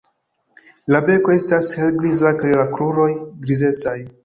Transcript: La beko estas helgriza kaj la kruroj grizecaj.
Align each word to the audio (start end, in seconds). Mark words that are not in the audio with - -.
La 0.93 1.01
beko 1.09 1.35
estas 1.41 1.69
helgriza 1.81 2.33
kaj 2.41 2.57
la 2.63 2.67
kruroj 2.75 3.09
grizecaj. 3.47 3.99